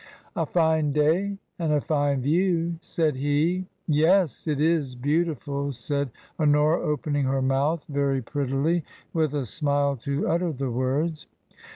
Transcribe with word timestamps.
A 0.35 0.47
fine 0.47 0.93
day 0.93 1.37
and 1.59 1.71
a 1.71 1.79
fine 1.79 2.21
view," 2.21 2.75
said 2.81 3.17
he. 3.17 3.67
Yes; 3.85 4.47
it 4.47 4.59
is 4.59 4.95
beautiful," 4.95 5.71
said 5.71 6.09
Honora, 6.39 6.81
opening 6.81 7.25
her 7.25 7.43
mouth 7.43 7.85
very 7.87 8.23
prettily 8.23 8.83
with 9.13 9.35
a 9.35 9.45
smile 9.45 9.95
to 9.97 10.27
utter 10.27 10.51
the 10.51 10.71
words. 10.71 11.27